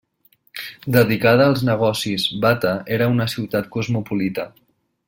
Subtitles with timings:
[0.95, 4.51] Dedicada als negocis, Bata era una ciutat cosmopolita.